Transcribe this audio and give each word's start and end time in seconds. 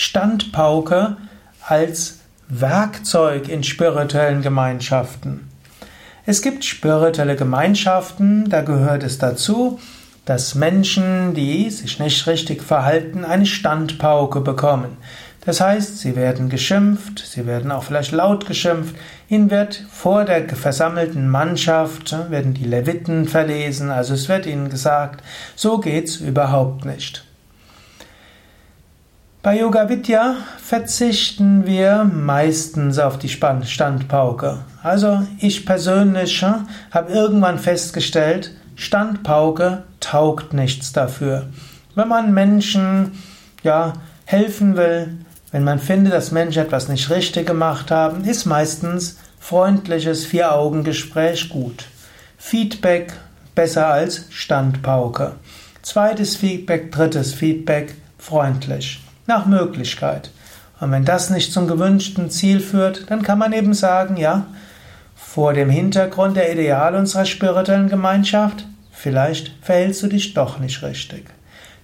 Standpauke 0.00 1.18
als 1.60 2.20
Werkzeug 2.48 3.50
in 3.50 3.62
spirituellen 3.62 4.40
Gemeinschaften. 4.40 5.50
Es 6.24 6.40
gibt 6.40 6.64
spirituelle 6.64 7.36
Gemeinschaften, 7.36 8.48
da 8.48 8.62
gehört 8.62 9.02
es 9.02 9.18
dazu, 9.18 9.78
dass 10.24 10.54
Menschen, 10.54 11.34
die 11.34 11.68
sich 11.68 11.98
nicht 11.98 12.26
richtig 12.26 12.62
verhalten, 12.62 13.26
eine 13.26 13.44
Standpauke 13.44 14.40
bekommen. 14.40 14.96
Das 15.44 15.60
heißt, 15.60 15.98
sie 15.98 16.16
werden 16.16 16.48
geschimpft, 16.48 17.18
sie 17.18 17.46
werden 17.46 17.70
auch 17.70 17.82
vielleicht 17.82 18.12
laut 18.12 18.46
geschimpft, 18.46 18.96
ihnen 19.28 19.50
wird 19.50 19.84
vor 19.90 20.24
der 20.24 20.48
versammelten 20.48 21.28
Mannschaft, 21.28 22.16
werden 22.30 22.54
die 22.54 22.64
Leviten 22.64 23.28
verlesen, 23.28 23.90
also 23.90 24.14
es 24.14 24.30
wird 24.30 24.46
ihnen 24.46 24.70
gesagt, 24.70 25.22
so 25.56 25.76
geht's 25.76 26.16
überhaupt 26.16 26.86
nicht. 26.86 27.22
Bei 29.42 29.58
Yoga 29.58 29.88
Vidya 29.88 30.36
verzichten 30.62 31.64
wir 31.64 32.04
meistens 32.04 32.98
auf 32.98 33.18
die 33.18 33.30
Standpauke. 33.30 34.58
Also 34.82 35.22
ich 35.38 35.64
persönlich 35.64 36.44
habe 36.90 37.10
irgendwann 37.10 37.58
festgestellt, 37.58 38.54
Standpauke 38.76 39.84
taugt 39.98 40.52
nichts 40.52 40.92
dafür. 40.92 41.46
Wenn 41.94 42.08
man 42.08 42.34
Menschen 42.34 43.12
ja 43.62 43.94
helfen 44.26 44.76
will, 44.76 45.16
wenn 45.52 45.64
man 45.64 45.78
findet, 45.78 46.12
dass 46.12 46.32
Menschen 46.32 46.62
etwas 46.62 46.90
nicht 46.90 47.08
richtig 47.08 47.46
gemacht 47.46 47.90
haben, 47.90 48.24
ist 48.24 48.44
meistens 48.44 49.16
freundliches 49.38 50.26
Vier-Augen-Gespräch 50.26 51.48
gut. 51.48 51.86
Feedback 52.36 53.14
besser 53.54 53.86
als 53.86 54.26
Standpauke. 54.28 55.36
Zweites 55.80 56.36
Feedback, 56.36 56.92
drittes 56.92 57.32
Feedback, 57.32 57.94
freundlich. 58.18 59.00
Nach 59.30 59.46
Möglichkeit. 59.46 60.32
Und 60.80 60.90
wenn 60.90 61.04
das 61.04 61.30
nicht 61.30 61.52
zum 61.52 61.68
gewünschten 61.68 62.30
Ziel 62.30 62.58
führt, 62.58 63.08
dann 63.12 63.22
kann 63.22 63.38
man 63.38 63.52
eben 63.52 63.74
sagen, 63.74 64.16
ja, 64.16 64.48
vor 65.14 65.52
dem 65.52 65.70
Hintergrund 65.70 66.36
der 66.36 66.52
Ideale 66.52 66.98
unserer 66.98 67.24
spirituellen 67.26 67.88
Gemeinschaft, 67.88 68.66
vielleicht 68.90 69.52
verhältst 69.62 70.02
du 70.02 70.08
dich 70.08 70.34
doch 70.34 70.58
nicht 70.58 70.82
richtig. 70.82 71.30